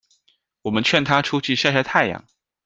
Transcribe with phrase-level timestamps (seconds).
[0.63, 2.25] 我们劝她出去晒晒太阳